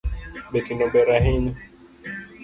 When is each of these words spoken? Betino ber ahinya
Betino 0.51 0.85
ber 0.93 1.07
ahinya 1.15 1.55